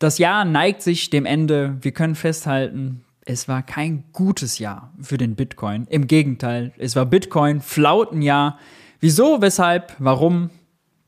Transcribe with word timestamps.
Das 0.00 0.16
Jahr 0.16 0.46
neigt 0.46 0.80
sich 0.80 1.10
dem 1.10 1.26
Ende. 1.26 1.76
Wir 1.82 1.92
können 1.92 2.14
festhalten, 2.14 3.04
es 3.26 3.48
war 3.48 3.62
kein 3.62 4.04
gutes 4.14 4.58
Jahr 4.58 4.94
für 4.98 5.18
den 5.18 5.34
Bitcoin. 5.34 5.86
Im 5.90 6.06
Gegenteil, 6.06 6.72
es 6.78 6.96
war 6.96 7.04
Bitcoin 7.04 7.60
Flautenjahr. 7.60 8.58
Wieso, 9.00 9.42
weshalb, 9.42 9.94
warum? 9.98 10.48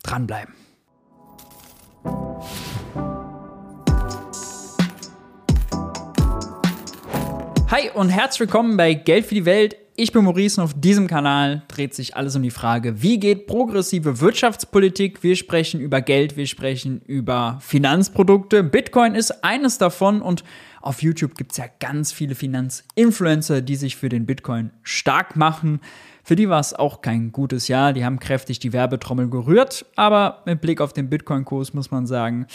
Dranbleiben. 0.02 0.52
Hi 7.72 7.88
und 7.94 8.10
herzlich 8.10 8.40
willkommen 8.40 8.76
bei 8.76 8.92
Geld 8.92 9.24
für 9.24 9.34
die 9.34 9.46
Welt. 9.46 9.76
Ich 9.96 10.12
bin 10.12 10.24
Maurice 10.24 10.60
und 10.60 10.64
auf 10.66 10.74
diesem 10.78 11.06
Kanal 11.06 11.62
dreht 11.68 11.94
sich 11.94 12.14
alles 12.14 12.36
um 12.36 12.42
die 12.42 12.50
Frage, 12.50 13.00
wie 13.00 13.18
geht 13.18 13.46
progressive 13.46 14.20
Wirtschaftspolitik? 14.20 15.22
Wir 15.22 15.36
sprechen 15.36 15.80
über 15.80 16.02
Geld, 16.02 16.36
wir 16.36 16.46
sprechen 16.46 17.00
über 17.06 17.56
Finanzprodukte. 17.62 18.62
Bitcoin 18.62 19.14
ist 19.14 19.42
eines 19.42 19.78
davon 19.78 20.20
und 20.20 20.44
auf 20.82 21.02
YouTube 21.02 21.34
gibt 21.34 21.52
es 21.52 21.56
ja 21.56 21.64
ganz 21.80 22.12
viele 22.12 22.34
Finanzinfluencer, 22.34 23.62
die 23.62 23.76
sich 23.76 23.96
für 23.96 24.10
den 24.10 24.26
Bitcoin 24.26 24.70
stark 24.82 25.34
machen. 25.34 25.80
Für 26.24 26.36
die 26.36 26.50
war 26.50 26.60
es 26.60 26.74
auch 26.74 27.00
kein 27.00 27.32
gutes 27.32 27.68
Jahr. 27.68 27.94
Die 27.94 28.04
haben 28.04 28.18
kräftig 28.18 28.58
die 28.58 28.74
Werbetrommel 28.74 29.30
gerührt, 29.30 29.86
aber 29.96 30.42
mit 30.44 30.60
Blick 30.60 30.82
auf 30.82 30.92
den 30.92 31.08
Bitcoin-Kurs 31.08 31.72
muss 31.72 31.90
man 31.90 32.06
sagen, 32.06 32.46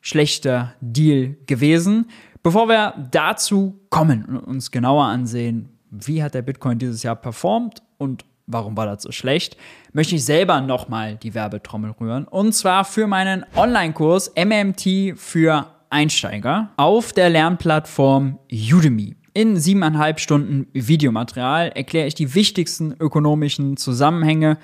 schlechter 0.00 0.72
Deal 0.80 1.36
gewesen. 1.46 2.06
Bevor 2.44 2.68
wir 2.68 2.92
dazu 3.10 3.80
kommen 3.88 4.26
und 4.26 4.36
uns 4.36 4.70
genauer 4.70 5.06
ansehen, 5.06 5.70
wie 5.90 6.22
hat 6.22 6.34
der 6.34 6.42
Bitcoin 6.42 6.78
dieses 6.78 7.02
Jahr 7.02 7.16
performt 7.16 7.82
und 7.96 8.26
warum 8.46 8.76
war 8.76 8.84
das 8.84 9.02
so 9.02 9.12
schlecht, 9.12 9.56
möchte 9.94 10.14
ich 10.16 10.26
selber 10.26 10.60
nochmal 10.60 11.16
die 11.16 11.32
Werbetrommel 11.32 11.92
rühren. 11.92 12.28
Und 12.28 12.52
zwar 12.52 12.84
für 12.84 13.06
meinen 13.06 13.46
Online-Kurs 13.56 14.32
MMT 14.36 15.18
für 15.18 15.68
Einsteiger 15.88 16.68
auf 16.76 17.14
der 17.14 17.30
Lernplattform 17.30 18.38
Udemy. 18.52 19.16
In 19.32 19.56
siebeneinhalb 19.56 20.20
Stunden 20.20 20.66
Videomaterial 20.74 21.68
erkläre 21.68 22.08
ich 22.08 22.14
die 22.14 22.34
wichtigsten 22.34 22.94
ökonomischen 23.00 23.78
Zusammenhänge, 23.78 24.58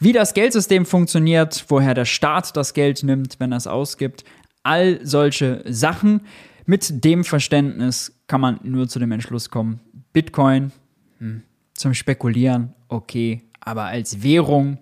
wie 0.00 0.12
das 0.12 0.34
Geldsystem 0.34 0.84
funktioniert, 0.84 1.64
woher 1.68 1.94
der 1.94 2.06
Staat 2.06 2.56
das 2.56 2.74
Geld 2.74 3.04
nimmt, 3.04 3.38
wenn 3.38 3.52
er 3.52 3.58
es 3.58 3.68
ausgibt, 3.68 4.24
all 4.64 4.98
solche 5.06 5.62
Sachen. 5.68 6.22
Mit 6.70 7.04
dem 7.04 7.24
Verständnis 7.24 8.14
kann 8.28 8.40
man 8.40 8.60
nur 8.62 8.86
zu 8.86 9.00
dem 9.00 9.10
Entschluss 9.10 9.50
kommen, 9.50 9.80
Bitcoin 10.12 10.70
hm, 11.18 11.42
zum 11.74 11.94
Spekulieren 11.94 12.74
okay, 12.86 13.42
aber 13.58 13.86
als 13.86 14.22
Währung 14.22 14.78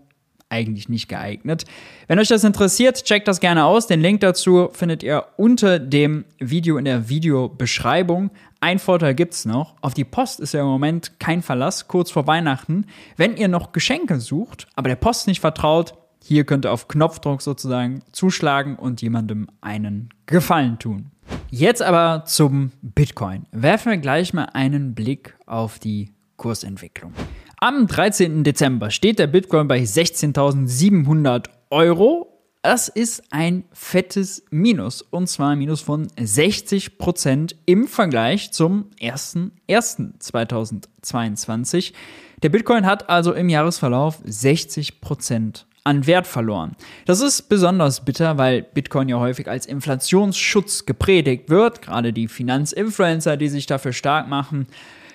eigentlich 0.50 0.90
nicht 0.90 1.08
geeignet. 1.08 1.64
Wenn 2.06 2.18
euch 2.18 2.28
das 2.28 2.44
interessiert, 2.44 3.04
checkt 3.04 3.26
das 3.26 3.40
gerne 3.40 3.64
aus. 3.64 3.86
Den 3.86 4.02
Link 4.02 4.20
dazu 4.20 4.68
findet 4.74 5.02
ihr 5.02 5.28
unter 5.38 5.78
dem 5.78 6.26
Video 6.38 6.76
in 6.76 6.84
der 6.84 7.08
Videobeschreibung. 7.08 8.32
Ein 8.60 8.80
Vorteil 8.80 9.14
gibt 9.14 9.32
es 9.32 9.46
noch. 9.46 9.74
Auf 9.80 9.94
die 9.94 10.04
Post 10.04 10.40
ist 10.40 10.52
ja 10.52 10.60
im 10.60 10.66
Moment 10.66 11.18
kein 11.18 11.40
Verlass, 11.40 11.88
kurz 11.88 12.10
vor 12.10 12.26
Weihnachten. 12.26 12.84
Wenn 13.16 13.38
ihr 13.38 13.48
noch 13.48 13.72
Geschenke 13.72 14.20
sucht, 14.20 14.66
aber 14.76 14.90
der 14.90 14.96
Post 14.96 15.26
nicht 15.26 15.40
vertraut, 15.40 15.94
hier 16.22 16.44
könnt 16.44 16.66
ihr 16.66 16.72
auf 16.72 16.86
Knopfdruck 16.86 17.40
sozusagen 17.40 18.02
zuschlagen 18.12 18.76
und 18.76 19.00
jemandem 19.00 19.48
einen 19.62 20.10
Gefallen 20.26 20.78
tun. 20.78 21.12
Jetzt 21.50 21.80
aber 21.80 22.24
zum 22.26 22.72
Bitcoin. 22.82 23.46
Werfen 23.52 23.92
wir 23.92 23.98
gleich 23.98 24.34
mal 24.34 24.50
einen 24.52 24.94
Blick 24.94 25.34
auf 25.46 25.78
die 25.78 26.12
Kursentwicklung. 26.36 27.14
Am 27.58 27.86
13. 27.86 28.44
Dezember 28.44 28.90
steht 28.90 29.18
der 29.18 29.28
Bitcoin 29.28 29.66
bei 29.66 29.80
16.700 29.80 31.46
Euro. 31.70 32.34
Das 32.60 32.88
ist 32.88 33.22
ein 33.30 33.64
fettes 33.72 34.44
Minus 34.50 35.00
und 35.00 35.26
zwar 35.28 35.52
ein 35.52 35.58
Minus 35.58 35.80
von 35.80 36.08
60 36.20 36.98
Prozent 36.98 37.56
im 37.64 37.88
Vergleich 37.88 38.52
zum 38.52 38.90
1.1.2022. 39.00 41.94
Der 42.42 42.50
Bitcoin 42.50 42.84
hat 42.84 43.08
also 43.08 43.32
im 43.32 43.48
Jahresverlauf 43.48 44.20
60 44.22 45.00
Prozent 45.00 45.66
an 45.88 46.06
Wert 46.06 46.26
verloren. 46.26 46.76
Das 47.06 47.22
ist 47.22 47.48
besonders 47.48 48.04
bitter, 48.04 48.36
weil 48.36 48.62
Bitcoin 48.62 49.08
ja 49.08 49.18
häufig 49.18 49.48
als 49.48 49.64
Inflationsschutz 49.64 50.84
gepredigt 50.84 51.48
wird. 51.48 51.80
Gerade 51.80 52.12
die 52.12 52.28
Finanzinfluencer, 52.28 53.38
die 53.38 53.48
sich 53.48 53.66
dafür 53.66 53.94
stark 53.94 54.28
machen, 54.28 54.66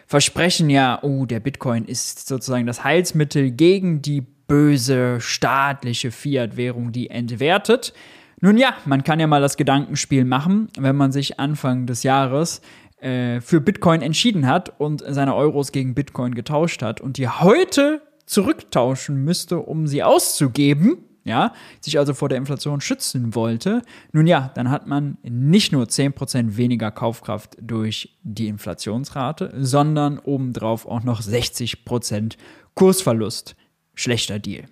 versprechen 0.07 0.71
ja, 0.71 0.97
oh, 1.03 1.27
der 1.27 1.39
Bitcoin 1.39 1.85
ist 1.85 2.27
sozusagen 2.27 2.65
das 2.65 2.83
Heilsmittel 2.83 3.51
gegen 3.51 4.01
die 4.01 4.21
böse 4.21 5.21
staatliche 5.21 6.11
Fiat-Währung, 6.11 6.91
die 6.91 7.11
entwertet. 7.11 7.93
Nun 8.41 8.57
ja, 8.57 8.73
man 8.85 9.03
kann 9.03 9.19
ja 9.19 9.27
mal 9.27 9.41
das 9.41 9.57
Gedankenspiel 9.57 10.25
machen, 10.25 10.69
wenn 10.77 10.95
man 10.95 11.11
sich 11.11 11.39
Anfang 11.39 11.85
des 11.85 12.01
Jahres 12.01 12.61
äh, 12.99 13.41
für 13.41 13.61
Bitcoin 13.61 14.01
entschieden 14.01 14.47
hat 14.47 14.79
und 14.79 15.03
seine 15.07 15.35
Euros 15.35 15.71
gegen 15.71 15.93
Bitcoin 15.93 16.33
getauscht 16.33 16.81
hat 16.81 16.99
und 16.99 17.17
die 17.17 17.27
heute 17.27 18.01
zurücktauschen 18.25 19.23
müsste, 19.23 19.59
um 19.59 19.87
sie 19.87 20.03
auszugeben, 20.03 20.97
ja, 21.25 21.53
sich 21.79 21.97
also 21.97 22.13
vor 22.13 22.29
der 22.29 22.37
Inflation 22.37 22.81
schützen 22.81 23.33
wollte, 23.35 23.81
nun 24.11 24.27
ja, 24.27 24.51
dann 24.55 24.69
hat 24.69 24.87
man 24.87 25.17
nicht 25.23 25.71
nur 25.71 25.85
10% 25.85 26.57
weniger 26.57 26.91
Kaufkraft 26.91 27.57
durch 27.61 28.17
die 28.23 28.47
Inflationsrate, 28.47 29.53
sondern 29.57 30.19
obendrauf 30.19 30.85
auch 30.85 31.03
noch 31.03 31.21
60% 31.21 32.35
Kursverlust. 32.75 33.55
Schlechter 33.95 34.39
Deal. 34.39 34.65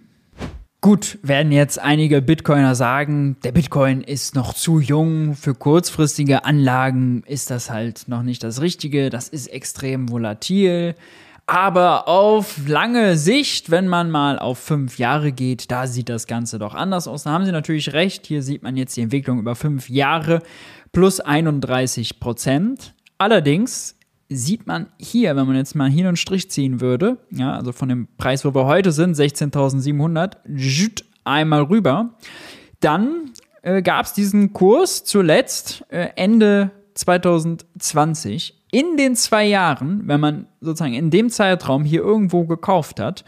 Gut, 0.83 1.19
werden 1.21 1.51
jetzt 1.51 1.77
einige 1.77 2.23
Bitcoiner 2.23 2.73
sagen, 2.73 3.37
der 3.43 3.51
Bitcoin 3.51 4.01
ist 4.01 4.33
noch 4.33 4.55
zu 4.55 4.79
jung, 4.79 5.35
für 5.35 5.53
kurzfristige 5.53 6.43
Anlagen 6.43 7.21
ist 7.27 7.51
das 7.51 7.69
halt 7.69 8.07
noch 8.07 8.23
nicht 8.23 8.43
das 8.43 8.61
Richtige, 8.61 9.11
das 9.11 9.29
ist 9.29 9.45
extrem 9.45 10.09
volatil. 10.09 10.95
Aber 11.45 12.07
auf 12.07 12.67
lange 12.67 13.17
Sicht, 13.17 13.71
wenn 13.71 13.87
man 13.87 14.09
mal 14.09 14.39
auf 14.39 14.59
fünf 14.59 14.97
Jahre 14.97 15.31
geht, 15.31 15.69
da 15.71 15.87
sieht 15.87 16.07
das 16.07 16.27
Ganze 16.27 16.59
doch 16.59 16.73
anders 16.73 17.07
aus. 17.07 17.23
Da 17.23 17.31
haben 17.31 17.45
Sie 17.45 17.51
natürlich 17.51 17.93
recht. 17.93 18.25
Hier 18.25 18.41
sieht 18.41 18.63
man 18.63 18.77
jetzt 18.77 18.95
die 18.95 19.01
Entwicklung 19.01 19.39
über 19.39 19.55
fünf 19.55 19.89
Jahre 19.89 20.41
plus 20.91 21.19
31 21.19 22.19
Prozent. 22.19 22.93
Allerdings 23.17 23.95
sieht 24.29 24.65
man 24.65 24.87
hier, 24.97 25.35
wenn 25.35 25.45
man 25.45 25.57
jetzt 25.57 25.75
mal 25.75 25.89
hier 25.89 26.07
einen 26.07 26.15
Strich 26.15 26.49
ziehen 26.49 26.79
würde, 26.79 27.17
ja, 27.31 27.53
also 27.53 27.73
von 27.73 27.89
dem 27.89 28.07
Preis, 28.17 28.45
wo 28.45 28.55
wir 28.55 28.65
heute 28.65 28.91
sind, 28.91 29.15
16.700, 29.15 31.03
einmal 31.25 31.63
rüber, 31.63 32.15
dann 32.79 33.31
äh, 33.61 33.81
gab 33.81 34.05
es 34.05 34.13
diesen 34.13 34.53
Kurs 34.53 35.03
zuletzt 35.03 35.83
äh, 35.89 36.09
Ende 36.15 36.71
2020 36.93 38.60
in 38.71 38.97
den 38.97 39.15
zwei 39.15 39.45
Jahren, 39.45 40.07
wenn 40.07 40.19
man 40.19 40.47
sozusagen 40.61 40.93
in 40.93 41.09
dem 41.09 41.29
Zeitraum 41.29 41.83
hier 41.83 42.01
irgendwo 42.01 42.45
gekauft 42.45 42.99
hat, 42.99 43.23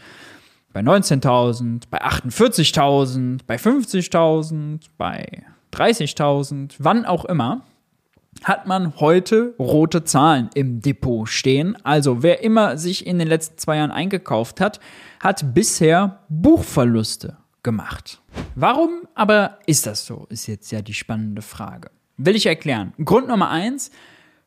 bei 0.72 0.80
19.000, 0.80 1.84
bei 1.90 2.02
48.000, 2.02 3.40
bei 3.46 3.56
50.000, 3.56 4.80
bei 4.98 5.44
30.000, 5.72 6.74
wann 6.78 7.04
auch 7.04 7.24
immer, 7.26 7.62
hat 8.42 8.66
man 8.66 8.98
heute 8.98 9.54
rote 9.58 10.02
Zahlen 10.02 10.50
im 10.54 10.80
Depot 10.80 11.28
stehen. 11.28 11.76
Also 11.84 12.22
wer 12.22 12.42
immer 12.42 12.76
sich 12.76 13.06
in 13.06 13.18
den 13.18 13.28
letzten 13.28 13.58
zwei 13.58 13.76
Jahren 13.76 13.92
eingekauft 13.92 14.60
hat, 14.60 14.80
hat 15.20 15.54
bisher 15.54 16.20
Buchverluste 16.28 17.36
gemacht. 17.62 18.20
Warum 18.56 19.06
aber 19.14 19.58
ist 19.66 19.86
das 19.86 20.04
so, 20.04 20.26
ist 20.28 20.48
jetzt 20.48 20.72
ja 20.72 20.82
die 20.82 20.94
spannende 20.94 21.42
Frage. 21.42 21.90
Will 22.16 22.34
ich 22.34 22.46
erklären. 22.46 22.92
Grund 23.04 23.28
Nummer 23.28 23.50
eins, 23.50 23.90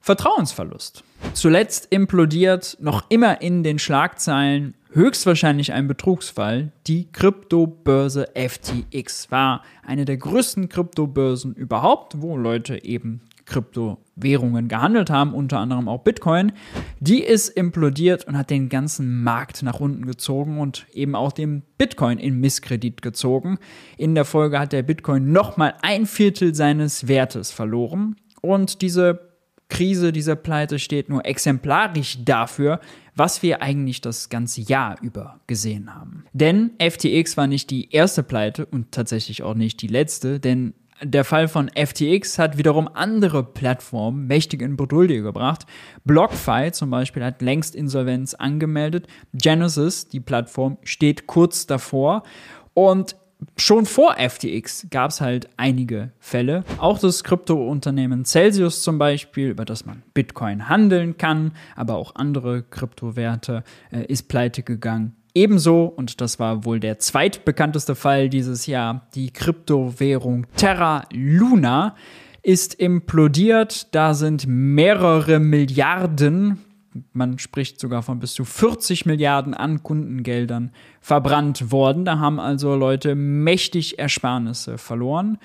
Vertrauensverlust. 0.07 1.03
Zuletzt 1.33 1.87
implodiert 1.89 2.77
noch 2.79 3.03
immer 3.09 3.41
in 3.41 3.61
den 3.63 3.77
Schlagzeilen 3.77 4.73
höchstwahrscheinlich 4.93 5.73
ein 5.73 5.89
Betrugsfall. 5.89 6.71
Die 6.87 7.11
Kryptobörse 7.11 8.29
FTX 8.33 9.29
war 9.31 9.63
eine 9.85 10.05
der 10.05 10.15
größten 10.15 10.69
Kryptobörsen 10.69 11.55
überhaupt, 11.55 12.21
wo 12.21 12.37
Leute 12.37 12.85
eben 12.85 13.19
Kryptowährungen 13.43 14.69
gehandelt 14.69 15.09
haben, 15.09 15.33
unter 15.33 15.59
anderem 15.59 15.89
auch 15.89 16.03
Bitcoin. 16.03 16.53
Die 17.01 17.21
ist 17.21 17.49
implodiert 17.49 18.25
und 18.29 18.37
hat 18.37 18.49
den 18.49 18.69
ganzen 18.69 19.23
Markt 19.23 19.61
nach 19.61 19.81
unten 19.81 20.05
gezogen 20.05 20.61
und 20.61 20.85
eben 20.93 21.15
auch 21.15 21.33
den 21.33 21.63
Bitcoin 21.77 22.17
in 22.17 22.39
Misskredit 22.39 23.01
gezogen. 23.01 23.59
In 23.97 24.15
der 24.15 24.23
Folge 24.23 24.57
hat 24.57 24.71
der 24.71 24.83
Bitcoin 24.83 25.33
nochmal 25.33 25.73
ein 25.81 26.05
Viertel 26.05 26.55
seines 26.55 27.09
Wertes 27.09 27.51
verloren. 27.51 28.15
Und 28.41 28.81
diese 28.81 29.26
Krise, 29.69 30.11
diese 30.11 30.35
Pleite 30.35 30.79
steht 30.79 31.09
nur 31.09 31.25
exemplarisch 31.25 32.23
dafür, 32.23 32.79
was 33.15 33.43
wir 33.43 33.61
eigentlich 33.61 34.01
das 34.01 34.29
ganze 34.29 34.61
Jahr 34.61 34.95
über 35.01 35.39
gesehen 35.47 35.93
haben. 35.93 36.25
Denn 36.33 36.71
FTX 36.79 37.35
war 37.37 37.47
nicht 37.47 37.69
die 37.69 37.91
erste 37.91 38.23
Pleite 38.23 38.65
und 38.65 38.91
tatsächlich 38.91 39.43
auch 39.43 39.55
nicht 39.55 39.81
die 39.81 39.87
letzte, 39.87 40.39
denn 40.39 40.73
der 41.03 41.23
Fall 41.23 41.47
von 41.47 41.69
FTX 41.69 42.39
hat 42.39 42.57
wiederum 42.57 42.89
andere 42.91 43.43
Plattformen 43.43 44.25
mächtig 44.25 44.61
in 44.63 44.77
Bredouille 44.77 45.21
gebracht. 45.21 45.67
BlockFi 46.05 46.71
zum 46.71 46.89
Beispiel 46.89 47.23
hat 47.23 47.41
längst 47.41 47.75
Insolvenz 47.75 48.33
angemeldet. 48.33 49.05
Genesis, 49.33 50.07
die 50.07 50.19
Plattform, 50.19 50.77
steht 50.83 51.27
kurz 51.27 51.67
davor. 51.67 52.23
Und 52.73 53.15
schon 53.57 53.85
vor 53.85 54.15
FTX 54.17 54.87
gab 54.89 55.11
es 55.11 55.21
halt 55.21 55.49
einige 55.57 56.11
Fälle. 56.19 56.63
Auch 56.79 56.99
das 56.99 57.23
Kryptounternehmen 57.23 58.25
Celsius 58.25 58.81
zum 58.81 58.97
Beispiel, 58.97 59.49
über 59.49 59.65
das 59.65 59.85
man 59.85 60.03
Bitcoin 60.13 60.69
handeln 60.69 61.17
kann, 61.17 61.51
aber 61.75 61.95
auch 61.95 62.15
andere 62.15 62.63
Kryptowerte, 62.63 63.63
äh, 63.91 64.05
ist 64.05 64.27
pleite 64.27 64.63
gegangen. 64.63 65.15
Ebenso, 65.33 65.85
und 65.85 66.19
das 66.19 66.39
war 66.39 66.65
wohl 66.65 66.79
der 66.79 66.97
zweitbekannteste 66.97 67.93
Fall 67.93 68.27
dieses 68.27 68.65
Jahr, 68.65 69.07
die 69.13 69.29
Kryptowährung 69.29 70.47
Terra 70.55 71.03
Luna 71.13 71.95
ist 72.41 72.73
implodiert. 72.73 73.93
Da 73.93 74.13
sind 74.13 74.45
mehrere 74.47 75.39
Milliarden 75.39 76.63
man 77.13 77.39
spricht 77.39 77.79
sogar 77.79 78.03
von 78.03 78.19
bis 78.19 78.33
zu 78.33 78.45
40 78.45 79.05
Milliarden 79.05 79.53
an 79.53 79.83
Kundengeldern 79.83 80.71
verbrannt 81.01 81.71
worden. 81.71 82.05
Da 82.05 82.19
haben 82.19 82.39
also 82.39 82.75
Leute 82.75 83.15
mächtig 83.15 83.99
Ersparnisse 83.99 84.77
verloren. 84.77 85.37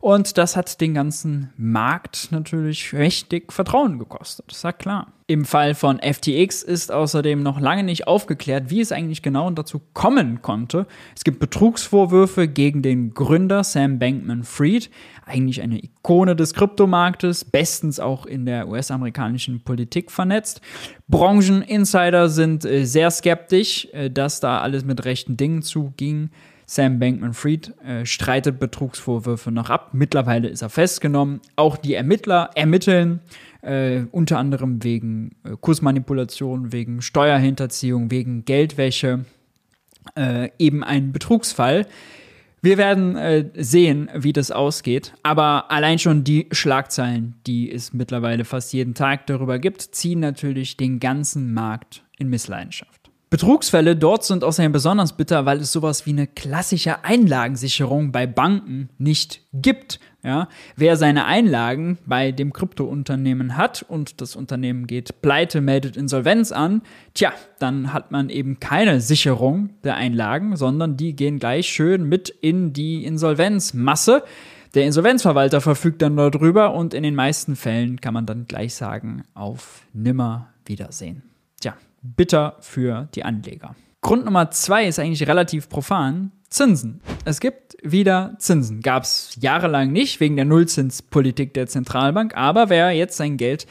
Und 0.00 0.38
das 0.38 0.56
hat 0.56 0.80
den 0.80 0.94
ganzen 0.94 1.52
Markt 1.56 2.28
natürlich 2.30 2.92
mächtig 2.92 3.52
Vertrauen 3.52 3.98
gekostet. 3.98 4.52
Ist 4.52 4.64
ja 4.64 4.72
klar. 4.72 5.12
Im 5.30 5.44
Fall 5.44 5.74
von 5.74 6.00
FTX 6.00 6.62
ist 6.62 6.90
außerdem 6.90 7.42
noch 7.42 7.60
lange 7.60 7.82
nicht 7.82 8.06
aufgeklärt, 8.06 8.70
wie 8.70 8.80
es 8.80 8.92
eigentlich 8.92 9.20
genau 9.20 9.50
dazu 9.50 9.82
kommen 9.92 10.40
konnte. 10.40 10.86
Es 11.14 11.22
gibt 11.22 11.38
Betrugsvorwürfe 11.38 12.48
gegen 12.48 12.80
den 12.80 13.12
Gründer 13.12 13.62
Sam 13.62 13.98
Bankman-Fried, 13.98 14.88
eigentlich 15.26 15.60
eine 15.60 15.84
Ikone 15.84 16.34
des 16.34 16.54
Kryptomarktes, 16.54 17.44
bestens 17.44 18.00
auch 18.00 18.24
in 18.24 18.46
der 18.46 18.68
US-amerikanischen 18.68 19.60
Politik 19.60 20.10
vernetzt. 20.10 20.62
Brancheninsider 21.08 22.30
sind 22.30 22.64
äh, 22.64 22.86
sehr 22.86 23.10
skeptisch, 23.10 23.86
äh, 23.92 24.10
dass 24.10 24.40
da 24.40 24.60
alles 24.60 24.86
mit 24.86 25.04
rechten 25.04 25.36
Dingen 25.36 25.60
zuging. 25.60 26.30
Sam 26.70 26.98
Bankman-Fried 26.98 27.74
äh, 27.82 28.04
streitet 28.04 28.60
Betrugsvorwürfe 28.60 29.50
noch 29.50 29.70
ab. 29.70 29.94
Mittlerweile 29.94 30.48
ist 30.48 30.60
er 30.60 30.68
festgenommen. 30.68 31.40
Auch 31.56 31.78
die 31.78 31.94
Ermittler 31.94 32.50
ermitteln 32.54 33.20
äh, 33.62 34.02
unter 34.10 34.38
anderem 34.38 34.84
wegen 34.84 35.30
äh, 35.44 35.56
Kursmanipulation, 35.58 36.70
wegen 36.70 37.00
Steuerhinterziehung, 37.00 38.10
wegen 38.10 38.44
Geldwäsche. 38.44 39.24
Äh, 40.14 40.50
eben 40.58 40.84
ein 40.84 41.10
Betrugsfall. 41.10 41.86
Wir 42.60 42.76
werden 42.76 43.16
äh, 43.16 43.48
sehen, 43.54 44.10
wie 44.14 44.34
das 44.34 44.50
ausgeht. 44.50 45.14
Aber 45.22 45.70
allein 45.70 45.98
schon 45.98 46.22
die 46.22 46.48
Schlagzeilen, 46.52 47.36
die 47.46 47.72
es 47.72 47.94
mittlerweile 47.94 48.44
fast 48.44 48.74
jeden 48.74 48.92
Tag 48.92 49.26
darüber 49.26 49.58
gibt, 49.58 49.80
ziehen 49.80 50.20
natürlich 50.20 50.76
den 50.76 51.00
ganzen 51.00 51.54
Markt 51.54 52.04
in 52.18 52.28
Missleidenschaft. 52.28 52.97
Betrugsfälle 53.30 53.94
dort 53.94 54.24
sind 54.24 54.42
außerdem 54.42 54.72
besonders 54.72 55.12
bitter, 55.12 55.44
weil 55.44 55.58
es 55.58 55.70
sowas 55.70 56.06
wie 56.06 56.10
eine 56.10 56.26
klassische 56.26 57.04
Einlagensicherung 57.04 58.10
bei 58.10 58.26
Banken 58.26 58.88
nicht 58.96 59.42
gibt. 59.52 60.00
Ja, 60.24 60.48
wer 60.76 60.96
seine 60.96 61.26
Einlagen 61.26 61.98
bei 62.06 62.32
dem 62.32 62.52
Kryptounternehmen 62.52 63.56
hat 63.56 63.84
und 63.86 64.20
das 64.20 64.34
Unternehmen 64.34 64.86
geht 64.86 65.20
pleite, 65.20 65.60
meldet 65.60 65.96
Insolvenz 65.96 66.52
an, 66.52 66.82
tja, 67.14 67.32
dann 67.58 67.92
hat 67.92 68.10
man 68.10 68.28
eben 68.28 68.60
keine 68.60 69.00
Sicherung 69.00 69.70
der 69.84 69.96
Einlagen, 69.96 70.56
sondern 70.56 70.96
die 70.96 71.14
gehen 71.14 71.38
gleich 71.38 71.68
schön 71.68 72.08
mit 72.08 72.30
in 72.30 72.72
die 72.72 73.04
Insolvenzmasse. 73.04 74.24
Der 74.74 74.86
Insolvenzverwalter 74.86 75.60
verfügt 75.60 76.02
dann 76.02 76.16
darüber 76.16 76.74
und 76.74 76.94
in 76.94 77.02
den 77.02 77.14
meisten 77.14 77.56
Fällen 77.56 78.00
kann 78.00 78.14
man 78.14 78.26
dann 78.26 78.46
gleich 78.46 78.74
sagen, 78.74 79.22
auf 79.34 79.82
nimmer 79.92 80.48
Wiedersehen. 80.66 81.22
Tja, 81.60 81.74
bitter 82.02 82.56
für 82.60 83.08
die 83.14 83.24
Anleger. 83.24 83.74
Grund 84.00 84.24
Nummer 84.24 84.50
zwei 84.50 84.86
ist 84.86 84.98
eigentlich 84.98 85.26
relativ 85.26 85.68
profan. 85.68 86.32
Zinsen. 86.48 87.02
Es 87.26 87.40
gibt 87.40 87.76
wieder 87.82 88.34
Zinsen. 88.38 88.80
Gab 88.80 89.02
es 89.02 89.36
jahrelang 89.40 89.92
nicht 89.92 90.18
wegen 90.20 90.36
der 90.36 90.46
Nullzinspolitik 90.46 91.52
der 91.52 91.66
Zentralbank, 91.66 92.34
aber 92.36 92.70
wer 92.70 92.90
jetzt 92.92 93.18
sein 93.18 93.36
Geld 93.36 93.66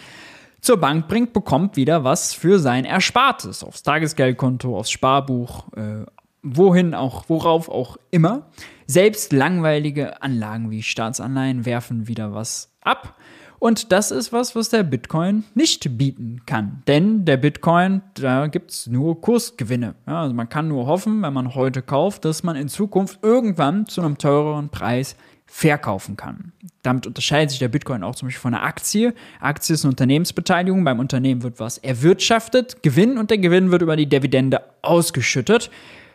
zur 0.61 0.77
Bank 0.77 1.07
bringt, 1.07 1.33
bekommt 1.33 1.75
wieder 1.75 2.03
was 2.03 2.33
für 2.33 2.59
sein 2.59 2.85
Erspartes. 2.85 3.63
Aufs 3.63 3.83
Tagesgeldkonto, 3.83 4.77
aufs 4.77 4.91
Sparbuch, 4.91 5.73
äh, 5.73 6.05
wohin 6.43 6.93
auch, 6.93 7.29
worauf 7.29 7.69
auch 7.69 7.97
immer. 8.11 8.47
Selbst 8.87 9.33
langweilige 9.33 10.21
Anlagen 10.21 10.71
wie 10.71 10.81
Staatsanleihen 10.81 11.65
werfen 11.65 12.07
wieder 12.07 12.33
was 12.33 12.71
ab. 12.81 13.15
Und 13.59 13.91
das 13.91 14.11
ist 14.11 14.31
was, 14.31 14.55
was 14.55 14.69
der 14.69 14.83
Bitcoin 14.83 15.43
nicht 15.55 15.97
bieten 15.97 16.43
kann. 16.45 16.83
Denn 16.87 17.25
der 17.25 17.37
Bitcoin, 17.37 18.01
da 18.13 18.47
gibt 18.47 18.71
es 18.71 18.87
nur 18.87 19.19
Kursgewinne. 19.19 19.95
Ja, 20.05 20.21
also 20.21 20.33
man 20.33 20.47
kann 20.47 20.67
nur 20.69 20.85
hoffen, 20.85 21.21
wenn 21.21 21.33
man 21.33 21.55
heute 21.55 21.81
kauft, 21.81 22.23
dass 22.23 22.43
man 22.43 22.55
in 22.55 22.69
Zukunft 22.69 23.19
irgendwann 23.23 23.87
zu 23.87 24.01
einem 24.01 24.17
teureren 24.17 24.69
Preis 24.69 25.15
verkaufen 25.47 26.15
kann. 26.15 26.51
Damit 26.83 27.07
unterscheidet 27.07 27.49
sich 27.49 27.59
der 27.59 27.69
Bitcoin 27.69 28.03
auch 28.03 28.15
zum 28.15 28.27
Beispiel 28.27 28.41
von 28.41 28.53
einer 28.53 28.63
Aktie. 28.63 29.13
Aktie 29.39 29.73
ist 29.73 29.83
eine 29.83 29.91
Unternehmensbeteiligung. 29.91 30.83
Beim 30.83 30.99
Unternehmen 30.99 31.41
wird 31.41 31.59
was 31.59 31.77
erwirtschaftet, 31.77 32.83
Gewinn 32.83 33.17
und 33.17 33.31
der 33.31 33.37
Gewinn 33.39 33.71
wird 33.71 33.81
über 33.81 33.95
die 33.95 34.07
Dividende 34.07 34.61
ausgeschüttet. 34.81 35.71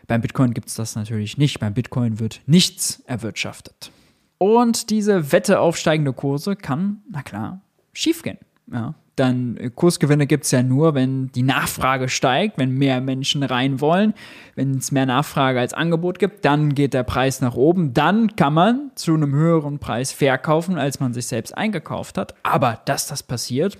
Beim 0.06 0.20
Bitcoin 0.20 0.54
gibt 0.54 0.68
es 0.68 0.74
das 0.74 0.96
natürlich 0.96 1.38
nicht. 1.38 1.60
Beim 1.60 1.74
Bitcoin 1.74 2.18
wird 2.20 2.40
nichts 2.46 3.02
erwirtschaftet. 3.06 3.90
Und 4.38 4.90
diese 4.90 5.32
Wette 5.32 5.60
auf 5.60 5.76
steigende 5.76 6.12
Kurse 6.12 6.56
kann, 6.56 7.02
na 7.10 7.22
klar, 7.22 7.60
schiefgehen. 7.92 8.38
Ja. 8.72 8.94
Dann 9.16 9.56
äh, 9.58 9.70
Kursgewinne 9.70 10.26
gibt 10.26 10.44
es 10.44 10.50
ja 10.50 10.62
nur, 10.62 10.94
wenn 10.94 11.28
die 11.28 11.42
Nachfrage 11.42 12.08
steigt, 12.08 12.58
wenn 12.58 12.70
mehr 12.70 13.00
Menschen 13.00 13.42
rein 13.42 13.80
wollen. 13.80 14.14
Wenn 14.54 14.78
es 14.78 14.90
mehr 14.90 15.06
Nachfrage 15.06 15.60
als 15.60 15.74
Angebot 15.74 16.18
gibt, 16.18 16.44
dann 16.44 16.74
geht 16.74 16.94
der 16.94 17.02
Preis 17.02 17.40
nach 17.40 17.54
oben. 17.54 17.92
Dann 17.92 18.34
kann 18.36 18.54
man 18.54 18.90
zu 18.94 19.14
einem 19.14 19.34
höheren 19.34 19.78
Preis 19.78 20.12
verkaufen, 20.12 20.78
als 20.78 20.98
man 20.98 21.12
sich 21.12 21.26
selbst 21.26 21.56
eingekauft 21.56 22.16
hat. 22.16 22.34
Aber 22.42 22.80
dass 22.86 23.06
das 23.06 23.22
passiert, 23.22 23.78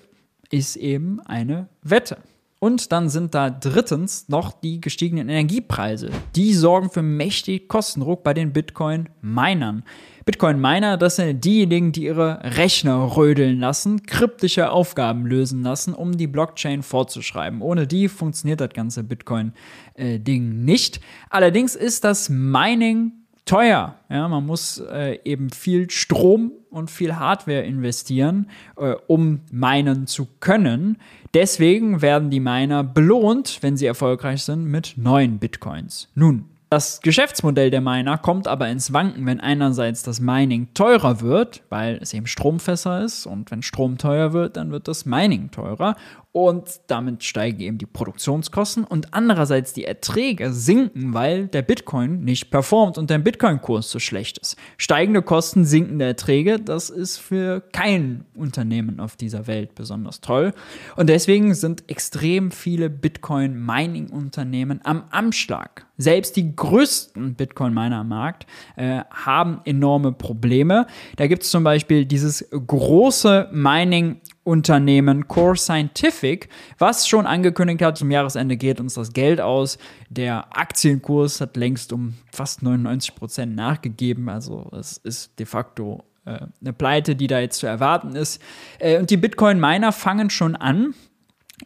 ist 0.51 0.77
eben 0.77 1.21
eine 1.21 1.69
Wette. 1.83 2.19
Und 2.62 2.93
dann 2.93 3.09
sind 3.09 3.35
da 3.35 3.50
drittens 3.50 4.29
noch 4.29 4.53
die 4.53 4.81
gestiegenen 4.81 5.29
Energiepreise. 5.29 6.11
Die 6.37 6.55
sorgen 6.55 6.91
für 6.91 7.03
mächtig 7.03 7.67
Kostendruck 7.67 8.23
bei 8.23 8.35
den 8.35 8.53
Bitcoin-Minern. 8.53 9.82
Bitcoin-Miner, 10.25 10.97
das 10.97 11.17
sind 11.17 11.44
diejenigen, 11.44 11.91
die 11.91 12.05
ihre 12.05 12.38
Rechner 12.56 13.17
rödeln 13.17 13.59
lassen, 13.59 14.05
kryptische 14.05 14.70
Aufgaben 14.70 15.26
lösen 15.26 15.64
lassen, 15.64 15.93
um 15.93 16.17
die 16.17 16.29
Blockchain 16.29 16.85
vorzuschreiben. 16.85 17.62
Ohne 17.62 17.88
die 17.88 18.06
funktioniert 18.06 18.61
das 18.61 18.70
ganze 18.70 19.03
Bitcoin-Ding 19.03 20.53
äh, 20.53 20.55
nicht. 20.55 21.00
Allerdings 21.31 21.75
ist 21.75 22.05
das 22.05 22.29
Mining 22.29 23.22
teuer. 23.44 23.97
Ja, 24.09 24.29
man 24.29 24.47
muss 24.47 24.79
äh, 24.79 25.19
eben 25.25 25.50
viel 25.50 25.91
Strom 25.91 26.53
und 26.71 26.91
viel 26.91 27.17
Hardware 27.17 27.62
investieren, 27.62 28.49
äh, 28.77 28.94
um 29.06 29.41
minen 29.50 30.06
zu 30.06 30.27
können. 30.41 30.99
Deswegen 31.35 32.02
werden 32.02 32.31
die 32.31 32.40
Miner 32.40 32.85
belohnt, 32.85 33.59
wenn 33.62 33.76
sie 33.76 33.87
erfolgreich 33.87 34.43
sind, 34.43 34.64
mit 34.64 34.95
neuen 34.97 35.38
Bitcoins. 35.38 36.09
Nun, 36.14 36.47
das 36.73 37.02
Geschäftsmodell 37.02 37.71
der 37.71 37.83
Miner 37.83 38.16
kommt 38.16 38.49
aber 38.49 38.69
ins 38.71 38.95
Wanken, 38.95 39.26
wenn 39.26 39.40
einerseits 39.40 40.02
das 40.02 40.21
Mining 40.21 40.69
teurer 40.73 41.21
wird, 41.21 41.62
weil 41.69 41.99
es 42.00 42.14
eben 42.14 42.26
Stromfässer 42.26 43.05
ist 43.05 43.26
und 43.26 43.50
wenn 43.50 43.61
Strom 43.61 43.99
teuer 43.99 44.33
wird, 44.33 44.57
dann 44.57 44.71
wird 44.71 44.88
das 44.88 45.05
Mining 45.05 45.50
teurer 45.50 45.97
und 46.33 46.81
damit 46.87 47.23
steigen 47.25 47.61
eben 47.61 47.79
die 47.79 47.87
Produktionskosten 47.87 48.85
und 48.85 49.12
andererseits 49.12 49.75
die 49.75 49.85
Erträge 49.85 50.53
sinken, 50.53 51.12
weil 51.12 51.47
der 51.47 51.61
Bitcoin 51.61 52.25
nicht 52.25 52.51
performt 52.51 52.97
und 52.97 53.11
der 53.11 53.19
Bitcoin-Kurs 53.19 53.91
so 53.91 53.99
schlecht 53.99 54.39
ist. 54.39 54.57
Steigende 54.79 55.21
Kosten, 55.21 55.67
sinkende 55.67 56.07
Erträge, 56.07 56.59
das 56.59 56.89
ist 56.89 57.19
für 57.19 57.61
kein 57.73 58.25
Unternehmen 58.35 58.99
auf 58.99 59.17
dieser 59.17 59.47
Welt 59.47 59.75
besonders 59.75 60.23
toll 60.23 60.55
und 60.97 61.09
deswegen 61.09 61.55
sind 61.55 61.89
extrem 61.91 62.51
viele 62.51 62.89
Bitcoin-Mining-Unternehmen 62.89 64.81
am 64.85 65.05
Anschlag. 65.11 65.87
Selbst 65.99 66.37
die 66.37 66.57
größten 66.57 67.35
Bitcoin-Miner 67.35 67.99
am 67.99 68.09
Markt 68.09 68.47
äh, 68.77 69.03
haben 69.11 69.61
enorme 69.65 70.12
Probleme. 70.12 70.87
Da 71.17 71.27
gibt 71.27 71.43
es 71.43 71.51
zum 71.51 71.62
Beispiel 71.62 72.07
dieses 72.07 72.49
große 72.51 73.51
Mining 73.53 74.21
Unternehmen 74.44 75.28
Core 75.28 75.56
Scientific, 75.56 76.49
was 76.78 77.06
schon 77.06 77.26
angekündigt 77.26 77.82
hat, 77.82 77.96
zum 77.96 78.11
Jahresende 78.11 78.56
geht 78.56 78.80
uns 78.80 78.94
das 78.94 79.12
Geld 79.12 79.40
aus. 79.40 79.78
Der 80.08 80.56
Aktienkurs 80.56 81.40
hat 81.40 81.56
längst 81.56 81.92
um 81.92 82.14
fast 82.32 82.62
99 82.62 83.14
Prozent 83.14 83.54
nachgegeben. 83.54 84.28
Also 84.28 84.68
es 84.72 84.96
ist 84.99 85.38
de 85.38 85.46
facto 85.46 86.04
äh, 86.25 86.40
eine 86.61 86.72
Pleite, 86.72 87.14
die 87.14 87.26
da 87.26 87.40
jetzt 87.40 87.58
zu 87.58 87.66
erwarten 87.66 88.16
ist. 88.16 88.42
Äh, 88.78 88.99
und 88.99 89.11
die 89.11 89.16
Bitcoin-Miner 89.16 89.92
fangen 89.92 90.30
schon 90.30 90.56
an, 90.56 90.94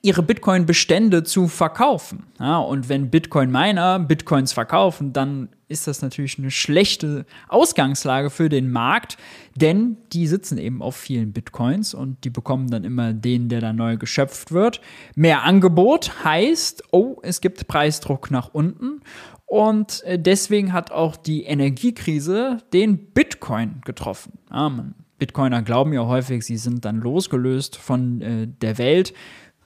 ihre 0.03 0.23
Bitcoin-Bestände 0.23 1.23
zu 1.25 1.49
verkaufen. 1.49 2.27
Ja, 2.39 2.59
und 2.59 2.89
wenn 2.89 3.11
Bitcoin-Miner 3.11 3.99
Bitcoins 4.01 4.53
verkaufen, 4.53 5.13
dann 5.13 5.49
ist 5.69 5.87
das 5.89 6.01
natürlich 6.01 6.39
eine 6.39 6.51
schlechte 6.51 7.27
Ausgangslage 7.49 8.31
für 8.31 8.49
den 8.49 8.71
Markt, 8.71 9.17
denn 9.57 9.97
die 10.13 10.27
sitzen 10.29 10.59
eben 10.59 10.81
auf 10.81 10.95
vielen 10.95 11.33
Bitcoins 11.33 11.93
und 11.93 12.23
die 12.25 12.31
bekommen 12.31 12.71
dann 12.71 12.85
immer 12.85 13.13
den, 13.13 13.49
der 13.49 13.61
da 13.61 13.73
neu 13.73 13.97
geschöpft 13.97 14.53
wird. 14.53 14.81
Mehr 15.17 15.43
Angebot 15.43 16.25
heißt, 16.25 16.85
oh, 16.93 17.17
es 17.23 17.41
gibt 17.41 17.67
Preisdruck 17.67 18.31
nach 18.31 18.51
unten 18.53 19.01
Und 19.47 20.03
äh, 20.05 20.19
deswegen 20.19 20.73
hat 20.73 20.91
auch 20.91 21.17
die 21.17 21.45
Energiekrise 21.45 22.59
den 22.73 23.13
Bitcoin 23.13 23.81
getroffen. 23.85 24.39
Ja, 24.51 24.69
man, 24.69 24.95
Bitcoiner 25.19 25.63
glauben 25.63 25.93
ja 25.93 26.05
häufig, 26.07 26.45
sie 26.45 26.59
sind 26.59 26.85
dann 26.85 27.01
losgelöst 27.01 27.77
von 27.77 28.21
äh, 28.21 28.49
der 28.49 28.77
Welt, 28.79 29.15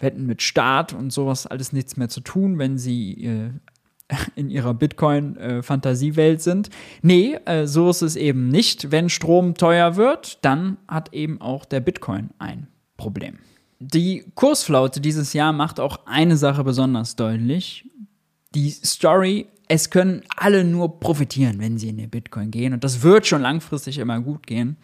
hätten 0.00 0.26
mit 0.26 0.42
Staat 0.42 0.92
und 0.92 1.12
sowas 1.12 1.46
alles 1.46 1.72
nichts 1.72 1.96
mehr 1.96 2.08
zu 2.08 2.20
tun, 2.20 2.58
wenn 2.58 2.78
sie 2.78 3.24
äh, 3.24 3.50
in 4.36 4.50
ihrer 4.50 4.74
Bitcoin-Fantasiewelt 4.74 6.42
sind. 6.42 6.70
Nee, 7.02 7.38
äh, 7.44 7.66
so 7.66 7.90
ist 7.90 8.02
es 8.02 8.16
eben 8.16 8.48
nicht. 8.48 8.90
Wenn 8.90 9.08
Strom 9.08 9.54
teuer 9.54 9.96
wird, 9.96 10.44
dann 10.44 10.78
hat 10.88 11.12
eben 11.12 11.40
auch 11.40 11.64
der 11.64 11.80
Bitcoin 11.80 12.30
ein 12.38 12.66
Problem. 12.96 13.38
Die 13.78 14.24
Kursflaute 14.34 15.00
dieses 15.00 15.32
Jahr 15.32 15.52
macht 15.52 15.80
auch 15.80 16.06
eine 16.06 16.36
Sache 16.36 16.64
besonders 16.64 17.16
deutlich. 17.16 17.88
Die 18.54 18.70
Story 18.70 19.46
es 19.72 19.88
können 19.88 20.22
alle 20.36 20.64
nur 20.64 20.98
profitieren, 20.98 21.60
wenn 21.60 21.78
sie 21.78 21.90
in 21.90 21.96
den 21.96 22.10
Bitcoin 22.10 22.50
gehen. 22.50 22.72
Und 22.72 22.82
das 22.82 23.02
wird 23.02 23.28
schon 23.28 23.42
langfristig 23.42 23.98
immer 23.98 24.20
gut 24.20 24.44
gehen. 24.44 24.76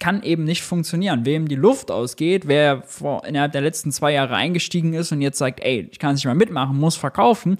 Kann 0.00 0.24
eben 0.24 0.42
nicht 0.42 0.62
funktionieren. 0.62 1.24
Wem 1.24 1.46
die 1.46 1.54
Luft 1.54 1.92
ausgeht, 1.92 2.48
wer 2.48 2.82
vor, 2.82 3.24
innerhalb 3.24 3.52
der 3.52 3.60
letzten 3.60 3.92
zwei 3.92 4.12
Jahre 4.12 4.34
eingestiegen 4.34 4.94
ist 4.94 5.12
und 5.12 5.20
jetzt 5.20 5.38
sagt, 5.38 5.60
ey, 5.60 5.88
ich 5.92 6.00
kann 6.00 6.14
es 6.14 6.18
nicht 6.18 6.24
mehr 6.24 6.34
mitmachen, 6.34 6.76
muss 6.76 6.96
verkaufen, 6.96 7.58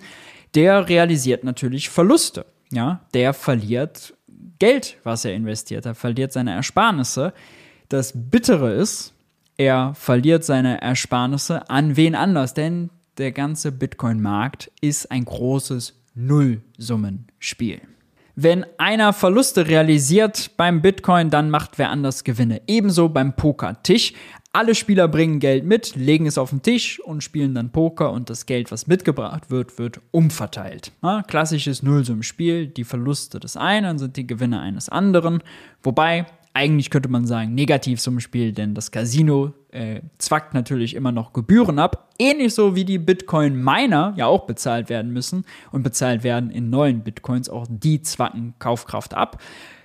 der 0.56 0.88
realisiert 0.88 1.44
natürlich 1.44 1.88
Verluste. 1.88 2.46
Ja, 2.72 3.00
der 3.14 3.32
verliert 3.34 4.14
Geld, 4.58 4.96
was 5.04 5.24
er 5.24 5.34
investiert 5.34 5.86
hat, 5.86 5.96
verliert 5.96 6.32
seine 6.32 6.52
Ersparnisse. 6.52 7.32
Das 7.88 8.12
Bittere 8.14 8.72
ist, 8.72 9.12
er 9.56 9.94
verliert 9.94 10.44
seine 10.44 10.80
Ersparnisse 10.80 11.68
an 11.68 11.96
wen 11.96 12.14
anders, 12.14 12.54
denn 12.54 12.90
der 13.18 13.32
ganze 13.32 13.72
Bitcoin-Markt 13.72 14.70
ist 14.80 15.10
ein 15.10 15.24
großes 15.24 16.00
Nullsummenspiel. 16.14 17.80
Wenn 18.34 18.64
einer 18.78 19.12
Verluste 19.12 19.68
realisiert 19.68 20.52
beim 20.56 20.82
Bitcoin, 20.82 21.30
dann 21.30 21.50
macht 21.50 21.78
wer 21.78 21.90
anders 21.90 22.24
Gewinne. 22.24 22.62
Ebenso 22.66 23.08
beim 23.08 23.36
Pokertisch. 23.36 24.12
Alle 24.52 24.74
Spieler 24.74 25.06
bringen 25.06 25.38
Geld 25.38 25.64
mit, 25.64 25.94
legen 25.94 26.26
es 26.26 26.36
auf 26.36 26.50
den 26.50 26.62
Tisch 26.62 26.98
und 26.98 27.22
spielen 27.22 27.54
dann 27.54 27.70
Poker 27.70 28.10
und 28.10 28.30
das 28.30 28.46
Geld, 28.46 28.72
was 28.72 28.88
mitgebracht 28.88 29.48
wird, 29.50 29.78
wird 29.78 30.00
umverteilt. 30.10 30.90
Ja, 31.02 31.22
klassisches 31.22 31.84
Nullsummenspiel. 31.84 32.66
Die 32.66 32.82
Verluste 32.82 33.38
des 33.38 33.56
einen 33.56 33.98
sind 33.98 34.16
die 34.16 34.26
Gewinne 34.26 34.58
eines 34.58 34.88
anderen. 34.88 35.42
Wobei 35.84 36.26
eigentlich 36.52 36.90
könnte 36.90 37.08
man 37.08 37.26
sagen, 37.26 37.54
negativ 37.54 38.00
zum 38.00 38.18
Spiel, 38.18 38.52
denn 38.52 38.74
das 38.74 38.90
Casino 38.90 39.54
äh, 39.72 40.00
zwackt 40.18 40.54
natürlich 40.54 40.94
immer 40.94 41.12
noch 41.12 41.32
Gebühren 41.32 41.78
ab. 41.78 42.08
Ähnlich 42.18 42.54
so 42.54 42.74
wie 42.74 42.84
die 42.84 42.98
Bitcoin-Miner 42.98 44.14
ja 44.16 44.26
auch 44.26 44.46
bezahlt 44.46 44.88
werden 44.88 45.12
müssen 45.12 45.44
und 45.72 45.82
bezahlt 45.82 46.22
werden 46.22 46.50
in 46.50 46.70
neuen 46.70 47.02
Bitcoins. 47.02 47.48
Auch 47.48 47.66
die 47.68 48.02
zwacken 48.02 48.54
Kaufkraft 48.58 49.14
ab. 49.14 49.40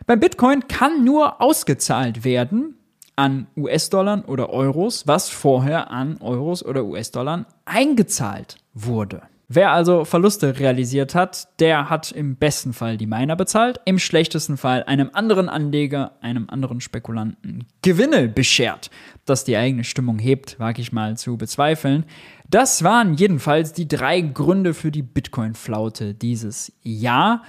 Beim 0.05 0.19
Bitcoin 0.19 0.67
kann 0.67 1.03
nur 1.03 1.41
ausgezahlt 1.41 2.23
werden 2.23 2.75
an 3.15 3.47
US-Dollar 3.55 4.23
oder 4.27 4.49
Euros, 4.49 5.07
was 5.07 5.29
vorher 5.29 5.89
an 5.89 6.17
Euros 6.21 6.63
oder 6.63 6.83
US-Dollar 6.85 7.45
eingezahlt 7.65 8.57
wurde. 8.73 9.21
Wer 9.47 9.71
also 9.71 10.05
Verluste 10.05 10.59
realisiert 10.59 11.13
hat, 11.13 11.47
der 11.59 11.89
hat 11.89 12.11
im 12.11 12.35
besten 12.35 12.73
Fall 12.73 12.97
die 12.97 13.05
Miner 13.05 13.35
bezahlt, 13.35 13.79
im 13.85 13.99
schlechtesten 13.99 14.57
Fall 14.57 14.83
einem 14.83 15.11
anderen 15.13 15.49
Anleger, 15.49 16.13
einem 16.21 16.49
anderen 16.49 16.81
Spekulanten 16.81 17.65
Gewinne 17.83 18.27
beschert. 18.27 18.89
Dass 19.25 19.43
die 19.43 19.55
eigene 19.55 19.83
Stimmung 19.83 20.17
hebt, 20.17 20.59
wage 20.59 20.81
ich 20.81 20.91
mal 20.91 21.15
zu 21.15 21.37
bezweifeln. 21.37 22.05
Das 22.49 22.83
waren 22.83 23.13
jedenfalls 23.13 23.71
die 23.73 23.87
drei 23.87 24.21
Gründe 24.21 24.73
für 24.73 24.91
die 24.91 25.03
Bitcoin-Flaute 25.03 26.15
dieses 26.15 26.73
Jahr. 26.81 27.43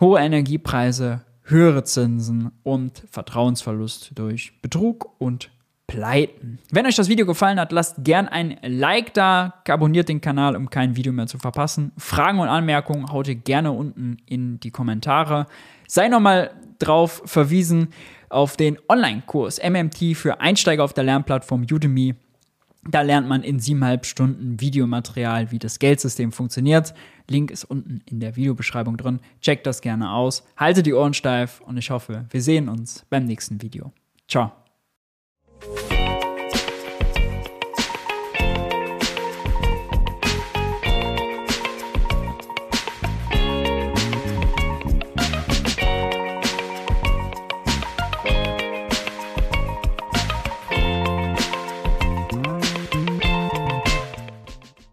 Hohe 0.00 0.20
Energiepreise, 0.20 1.26
höhere 1.42 1.84
Zinsen 1.84 2.52
und 2.62 3.04
Vertrauensverlust 3.10 4.12
durch 4.14 4.60
Betrug 4.62 5.20
und 5.20 5.50
Pleiten. 5.90 6.60
Wenn 6.70 6.86
euch 6.86 6.94
das 6.94 7.08
Video 7.08 7.26
gefallen 7.26 7.58
hat, 7.58 7.72
lasst 7.72 7.96
gern 8.04 8.28
ein 8.28 8.56
Like 8.62 9.12
da, 9.12 9.54
abonniert 9.66 10.08
den 10.08 10.20
Kanal, 10.20 10.54
um 10.54 10.70
kein 10.70 10.94
Video 10.94 11.12
mehr 11.12 11.26
zu 11.26 11.38
verpassen. 11.38 11.90
Fragen 11.98 12.38
und 12.38 12.46
Anmerkungen 12.46 13.10
haut 13.10 13.26
ihr 13.26 13.34
gerne 13.34 13.72
unten 13.72 14.18
in 14.24 14.60
die 14.60 14.70
Kommentare. 14.70 15.46
Sei 15.88 16.06
nochmal 16.06 16.52
drauf 16.78 17.22
verwiesen 17.24 17.88
auf 18.28 18.56
den 18.56 18.78
Online-Kurs 18.88 19.60
MMT 19.68 20.16
für 20.16 20.40
Einsteiger 20.40 20.84
auf 20.84 20.92
der 20.92 21.02
Lernplattform 21.02 21.66
Udemy. 21.68 22.14
Da 22.88 23.02
lernt 23.02 23.28
man 23.28 23.42
in 23.42 23.58
siebeneinhalb 23.58 24.06
Stunden 24.06 24.60
Videomaterial, 24.60 25.50
wie 25.50 25.58
das 25.58 25.80
Geldsystem 25.80 26.30
funktioniert. 26.30 26.94
Link 27.28 27.50
ist 27.50 27.64
unten 27.64 28.00
in 28.06 28.20
der 28.20 28.36
Videobeschreibung 28.36 28.96
drin. 28.96 29.18
Checkt 29.40 29.66
das 29.66 29.80
gerne 29.80 30.12
aus. 30.12 30.44
Haltet 30.56 30.86
die 30.86 30.94
Ohren 30.94 31.14
steif 31.14 31.60
und 31.62 31.76
ich 31.78 31.90
hoffe, 31.90 32.26
wir 32.30 32.42
sehen 32.42 32.68
uns 32.68 33.04
beim 33.10 33.24
nächsten 33.24 33.60
Video. 33.60 33.92
Ciao. 34.28 34.59